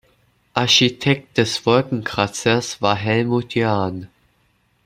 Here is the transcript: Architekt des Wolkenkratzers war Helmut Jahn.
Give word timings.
Architekt 0.55 1.37
des 1.37 1.63
Wolkenkratzers 1.67 2.81
war 2.81 2.95
Helmut 2.95 3.53
Jahn. 3.53 4.07